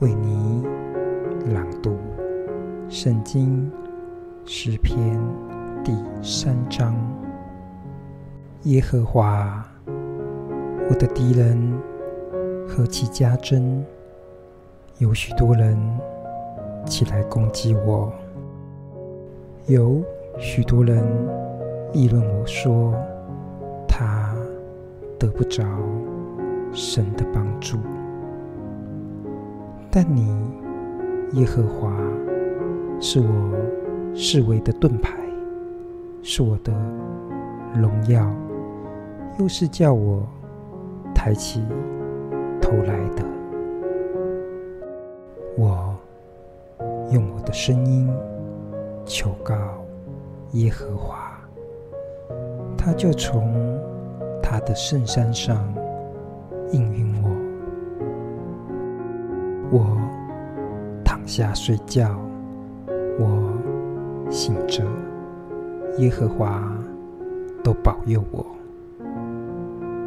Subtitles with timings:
[0.00, 0.60] 为你
[1.54, 1.96] 朗读
[2.88, 3.70] 圣经
[4.44, 5.16] 诗篇
[5.84, 6.96] 第三章。
[8.64, 9.64] 耶和华，
[10.90, 11.56] 我的敌人
[12.66, 13.84] 何其加增！
[14.98, 15.78] 有许多人
[16.84, 18.12] 起来攻击我，
[19.66, 20.02] 有
[20.40, 21.04] 许多人
[21.92, 22.92] 议论我说，
[23.86, 24.34] 他
[25.20, 25.62] 得不着
[26.72, 27.78] 神的帮助。
[29.96, 30.26] 但你，
[31.34, 31.96] 耶和华，
[32.98, 33.26] 是我
[34.12, 35.16] 四围的盾牌，
[36.20, 36.72] 是我的
[37.76, 38.28] 荣耀，
[39.38, 40.26] 又是叫我
[41.14, 41.62] 抬起
[42.60, 43.24] 头来的。
[45.56, 45.96] 我
[47.12, 48.12] 用我的声音
[49.06, 49.54] 求告
[50.54, 51.38] 耶和华，
[52.76, 53.54] 他就从
[54.42, 55.72] 他的圣山上
[56.72, 57.23] 应允我。
[59.74, 59.98] 我
[61.04, 62.16] 躺下睡觉，
[63.18, 63.52] 我
[64.30, 64.84] 醒着，
[65.98, 66.62] 耶和华
[67.64, 68.46] 都保佑我。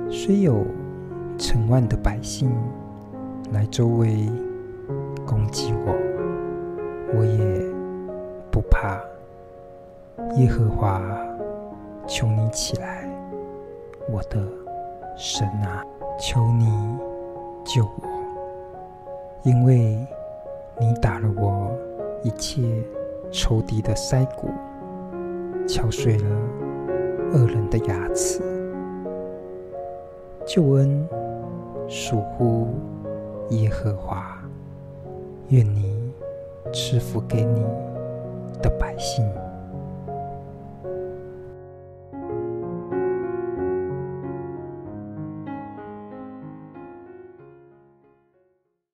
[0.10, 0.64] 虽有
[1.38, 2.50] 成万的百姓
[3.52, 4.32] 来周围
[5.26, 5.94] 攻击我，
[7.14, 7.66] 我也
[8.50, 8.98] 不怕。
[10.38, 11.02] 耶和华，
[12.08, 13.06] 求你起来，
[14.10, 14.42] 我的
[15.18, 15.84] 神啊，
[16.18, 16.68] 求你
[17.66, 18.17] 救我。
[19.44, 19.98] 因为
[20.80, 21.72] 你打了我
[22.24, 22.62] 一切
[23.32, 24.50] 仇敌的腮骨，
[25.68, 26.26] 敲碎了
[27.34, 28.42] 恶人的牙齿。
[30.46, 31.08] 救恩
[31.88, 32.70] 属乎
[33.50, 34.38] 耶和华，
[35.50, 36.12] 愿你
[36.74, 37.66] 赐福给你。